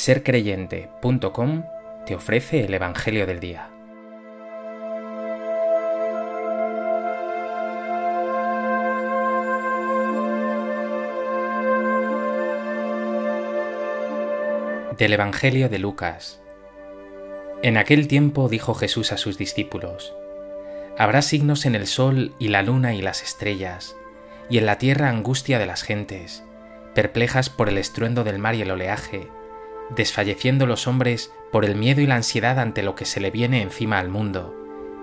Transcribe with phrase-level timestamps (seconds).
[0.00, 1.64] sercreyente.com
[2.06, 3.68] te ofrece el Evangelio del Día.
[14.96, 16.40] Del Evangelio de Lucas.
[17.60, 20.14] En aquel tiempo dijo Jesús a sus discípulos,
[20.96, 23.94] Habrá signos en el sol y la luna y las estrellas,
[24.48, 26.42] y en la tierra angustia de las gentes,
[26.94, 29.28] perplejas por el estruendo del mar y el oleaje,
[29.94, 33.62] desfalleciendo los hombres por el miedo y la ansiedad ante lo que se le viene
[33.62, 34.54] encima al mundo,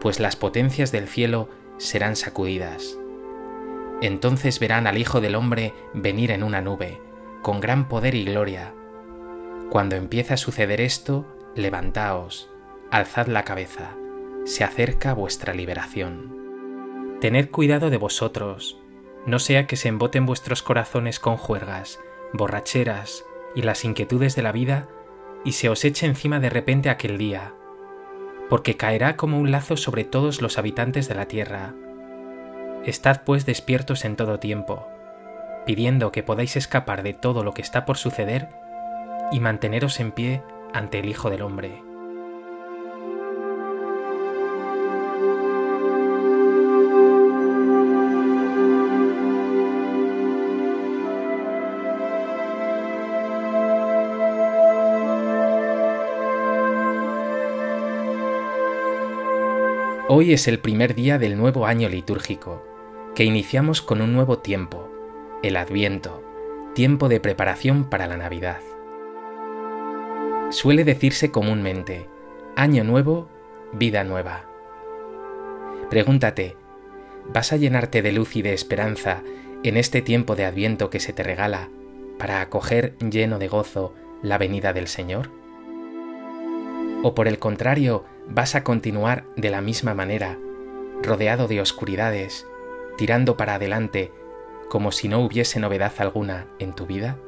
[0.00, 2.98] pues las potencias del cielo serán sacudidas.
[4.00, 7.00] Entonces verán al Hijo del Hombre venir en una nube,
[7.42, 8.74] con gran poder y gloria.
[9.70, 12.50] Cuando empiece a suceder esto, levantaos,
[12.90, 13.96] alzad la cabeza,
[14.44, 17.18] se acerca vuestra liberación.
[17.20, 18.80] Tened cuidado de vosotros,
[19.24, 22.00] no sea que se emboten vuestros corazones con juergas,
[22.32, 23.24] borracheras
[23.54, 24.88] y las inquietudes de la vida,
[25.44, 27.54] y se os eche encima de repente aquel día,
[28.48, 31.74] porque caerá como un lazo sobre todos los habitantes de la tierra.
[32.84, 34.88] Estad pues despiertos en todo tiempo,
[35.66, 38.48] pidiendo que podáis escapar de todo lo que está por suceder
[39.30, 40.42] y manteneros en pie
[40.72, 41.91] ante el Hijo del Hombre.
[60.14, 62.62] Hoy es el primer día del nuevo año litúrgico,
[63.14, 64.90] que iniciamos con un nuevo tiempo,
[65.42, 66.22] el Adviento,
[66.74, 68.60] tiempo de preparación para la Navidad.
[70.50, 72.10] Suele decirse comúnmente,
[72.56, 73.30] año nuevo,
[73.72, 74.44] vida nueva.
[75.88, 76.56] Pregúntate,
[77.32, 79.22] ¿vas a llenarte de luz y de esperanza
[79.62, 81.70] en este tiempo de Adviento que se te regala
[82.18, 85.30] para acoger lleno de gozo la venida del Señor?
[87.02, 90.38] ¿O por el contrario, vas a continuar de la misma manera,
[91.02, 92.46] rodeado de oscuridades,
[92.96, 94.12] tirando para adelante
[94.68, 97.18] como si no hubiese novedad alguna en tu vida?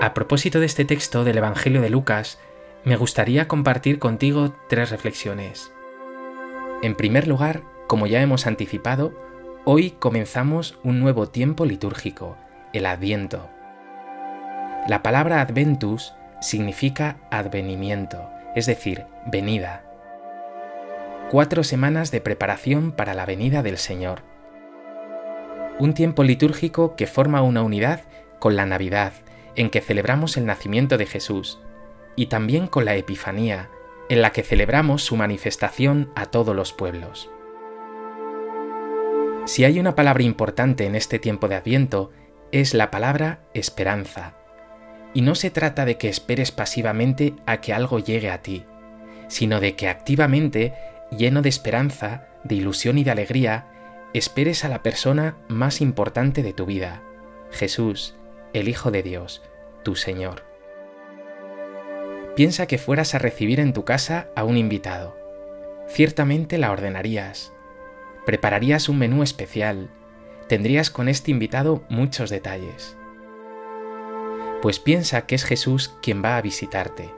[0.00, 2.38] A propósito de este texto del Evangelio de Lucas,
[2.84, 5.72] me gustaría compartir contigo tres reflexiones.
[6.82, 9.14] En primer lugar, como ya hemos anticipado,
[9.64, 12.36] hoy comenzamos un nuevo tiempo litúrgico,
[12.72, 13.53] el Adviento.
[14.86, 16.12] La palabra adventus
[16.42, 19.82] significa advenimiento, es decir, venida.
[21.30, 24.20] Cuatro semanas de preparación para la venida del Señor.
[25.78, 28.02] Un tiempo litúrgico que forma una unidad
[28.38, 29.14] con la Navidad,
[29.56, 31.60] en que celebramos el nacimiento de Jesús,
[32.14, 33.70] y también con la Epifanía,
[34.10, 37.30] en la que celebramos su manifestación a todos los pueblos.
[39.46, 42.10] Si hay una palabra importante en este tiempo de Adviento,
[42.52, 44.34] es la palabra esperanza
[45.14, 48.64] y no se trata de que esperes pasivamente a que algo llegue a ti,
[49.28, 50.74] sino de que activamente,
[51.16, 53.66] lleno de esperanza, de ilusión y de alegría,
[54.12, 57.02] esperes a la persona más importante de tu vida,
[57.52, 58.16] Jesús,
[58.52, 59.42] el Hijo de Dios,
[59.84, 60.42] tu Señor.
[62.34, 65.16] Piensa que fueras a recibir en tu casa a un invitado.
[65.86, 67.52] Ciertamente la ordenarías.
[68.26, 69.90] Prepararías un menú especial.
[70.48, 72.96] Tendrías con este invitado muchos detalles
[74.64, 77.10] pues piensa que es Jesús quien va a visitarte,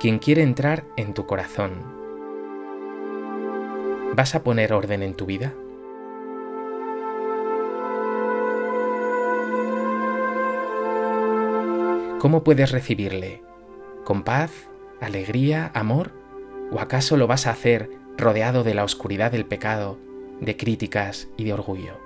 [0.00, 1.82] quien quiere entrar en tu corazón.
[4.16, 5.52] ¿Vas a poner orden en tu vida?
[12.20, 13.42] ¿Cómo puedes recibirle?
[14.04, 14.50] ¿Con paz,
[15.02, 16.12] alegría, amor?
[16.72, 19.98] ¿O acaso lo vas a hacer rodeado de la oscuridad del pecado,
[20.40, 22.03] de críticas y de orgullo?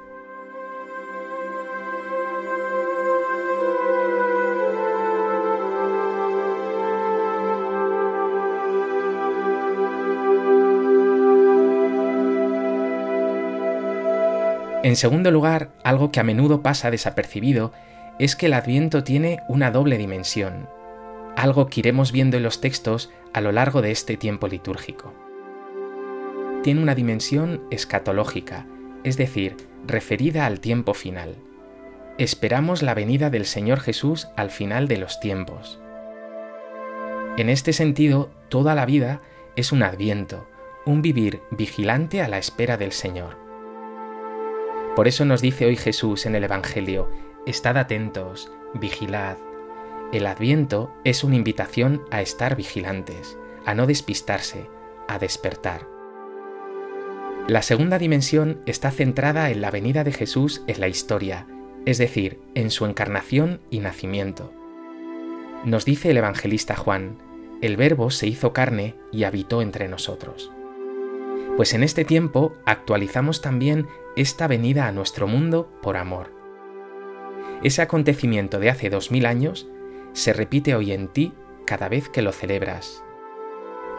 [14.88, 17.72] En segundo lugar, algo que a menudo pasa desapercibido
[18.18, 20.66] es que el adviento tiene una doble dimensión,
[21.36, 25.12] algo que iremos viendo en los textos a lo largo de este tiempo litúrgico.
[26.62, 28.64] Tiene una dimensión escatológica,
[29.04, 31.34] es decir, referida al tiempo final.
[32.16, 35.78] Esperamos la venida del Señor Jesús al final de los tiempos.
[37.36, 39.20] En este sentido, toda la vida
[39.54, 40.48] es un adviento,
[40.86, 43.47] un vivir vigilante a la espera del Señor.
[44.98, 47.08] Por eso nos dice hoy Jesús en el Evangelio,
[47.46, 49.36] estad atentos, vigilad.
[50.12, 54.68] El adviento es una invitación a estar vigilantes, a no despistarse,
[55.06, 55.86] a despertar.
[57.46, 61.46] La segunda dimensión está centrada en la venida de Jesús en la historia,
[61.86, 64.52] es decir, en su encarnación y nacimiento.
[65.64, 67.18] Nos dice el evangelista Juan,
[67.62, 70.50] el Verbo se hizo carne y habitó entre nosotros.
[71.58, 76.30] Pues en este tiempo actualizamos también esta venida a nuestro mundo por amor.
[77.64, 79.66] Ese acontecimiento de hace dos mil años
[80.12, 81.32] se repite hoy en ti
[81.66, 83.02] cada vez que lo celebras.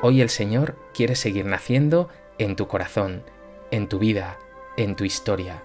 [0.02, 2.08] Hoy el Señor quiere seguir naciendo
[2.38, 3.24] en tu corazón,
[3.72, 4.40] en tu vida,
[4.78, 5.62] en tu historia.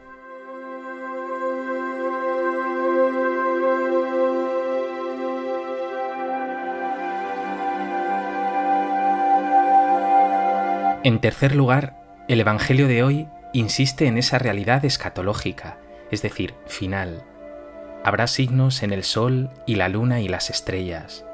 [11.05, 15.79] En tercer lugar, el Evangelio de hoy insiste en esa realidad escatológica,
[16.11, 17.27] es decir, final.
[18.03, 21.27] Habrá signos en el sol y la luna y las estrellas.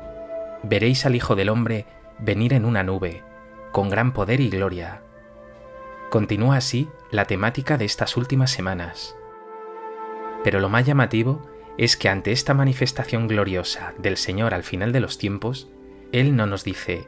[0.65, 1.87] Veréis al Hijo del Hombre
[2.19, 3.23] venir en una nube,
[3.71, 5.03] con gran poder y gloria.
[6.11, 9.15] Continúa así la temática de estas últimas semanas.
[10.43, 14.99] Pero lo más llamativo es que ante esta manifestación gloriosa del Señor al final de
[14.99, 15.69] los tiempos,
[16.11, 17.07] Él no nos dice,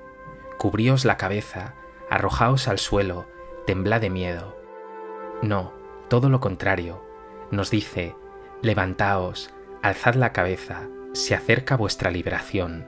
[0.59, 1.75] cubríos la cabeza,
[2.13, 3.25] arrojaos al suelo,
[3.67, 4.55] temblad de miedo.
[5.41, 5.73] No,
[6.09, 7.03] todo lo contrario,
[7.51, 8.15] nos dice,
[8.61, 9.49] levantaos,
[9.81, 12.87] alzad la cabeza, se acerca vuestra liberación.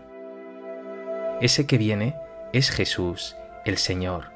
[1.41, 2.15] Ese que viene
[2.53, 3.35] es Jesús,
[3.65, 4.27] el Señor,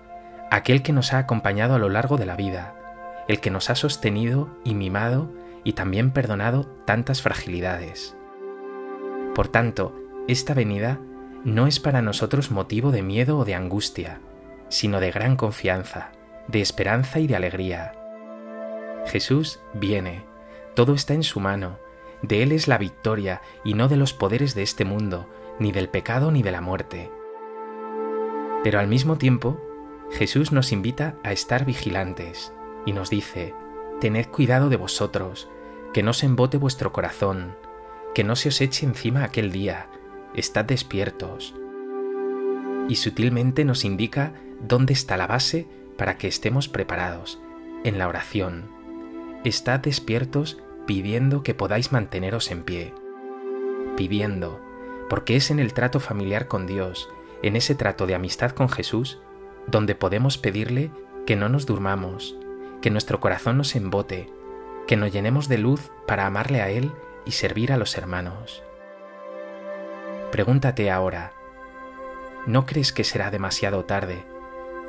[0.51, 2.75] aquel que nos ha acompañado a lo largo de la vida,
[3.29, 5.31] el que nos ha sostenido y mimado
[5.65, 8.17] y también perdonado tantas fragilidades.
[9.35, 9.95] Por tanto,
[10.29, 10.99] esta venida
[11.45, 14.23] no es para nosotros motivo de miedo o de angustia,
[14.69, 16.11] sino de gran confianza,
[16.47, 17.93] de esperanza y de alegría.
[19.07, 20.25] Jesús viene,
[20.75, 21.79] todo está en su mano,
[22.23, 25.29] de Él es la victoria y no de los poderes de este mundo,
[25.59, 27.11] ni del pecado ni de la muerte.
[28.65, 29.61] Pero al mismo tiempo,
[30.11, 32.53] Jesús nos invita a estar vigilantes
[32.87, 33.55] y nos dice,
[34.01, 35.49] Tened cuidado de vosotros,
[35.93, 37.57] que no se embote vuestro corazón,
[38.15, 39.89] que no se os eche encima aquel día,
[40.35, 41.55] estad despiertos.
[42.89, 45.67] Y sutilmente nos indica dónde está la base
[45.97, 47.41] para que estemos preparados,
[47.85, 48.71] en la oración.
[49.45, 52.95] Estad despiertos pidiendo que podáis manteneros en pie.
[53.97, 54.61] Pidiendo,
[55.09, 57.09] porque es en el trato familiar con Dios,
[57.43, 59.21] en ese trato de amistad con Jesús,
[59.67, 60.91] donde podemos pedirle
[61.27, 62.37] que no nos durmamos,
[62.81, 64.31] que nuestro corazón nos embote,
[64.87, 66.93] que nos llenemos de luz para amarle a Él
[67.27, 68.63] y servir a los hermanos.
[70.33, 71.33] Pregúntate ahora,
[72.47, 74.25] ¿no crees que será demasiado tarde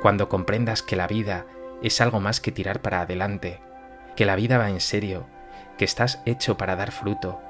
[0.00, 1.46] cuando comprendas que la vida
[1.82, 3.60] es algo más que tirar para adelante,
[4.16, 5.26] que la vida va en serio,
[5.76, 7.40] que estás hecho para dar fruto,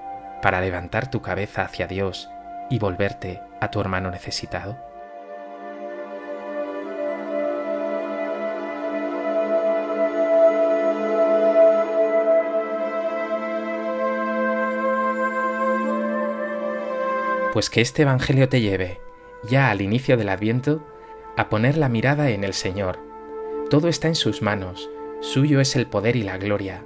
[0.42, 2.28] para levantar tu cabeza hacia Dios
[2.68, 4.78] y volverte a tu hermano necesitado?
[17.52, 19.00] Pues que este Evangelio te lleve,
[19.42, 20.86] ya al inicio del Adviento,
[21.40, 22.98] a poner la mirada en el Señor.
[23.70, 24.90] Todo está en sus manos,
[25.22, 26.84] suyo es el poder y la gloria.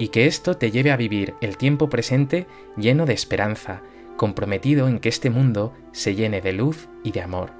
[0.00, 3.82] Y que esto te lleve a vivir el tiempo presente lleno de esperanza,
[4.16, 7.52] comprometido en que este mundo se llene de luz y de amor.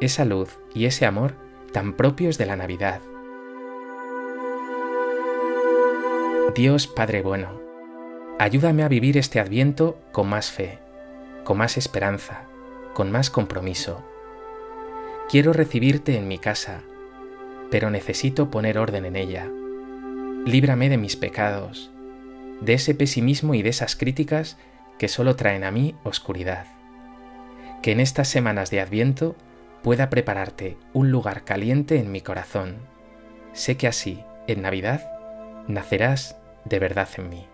[0.00, 1.34] Esa luz y ese amor
[1.70, 3.00] tan propios de la Navidad.
[6.56, 7.60] Dios Padre bueno,
[8.40, 10.80] ayúdame a vivir este adviento con más fe,
[11.44, 12.42] con más esperanza,
[12.92, 14.02] con más compromiso
[15.28, 16.82] Quiero recibirte en mi casa,
[17.68, 19.50] pero necesito poner orden en ella.
[20.44, 21.90] Líbrame de mis pecados,
[22.60, 24.56] de ese pesimismo y de esas críticas
[24.98, 26.66] que solo traen a mí oscuridad.
[27.82, 29.34] Que en estas semanas de Adviento
[29.82, 32.76] pueda prepararte un lugar caliente en mi corazón.
[33.52, 35.10] Sé que así, en Navidad,
[35.66, 37.46] nacerás de verdad en mí.